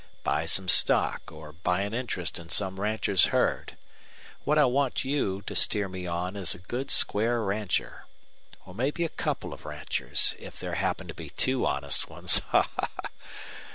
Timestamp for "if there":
10.39-10.73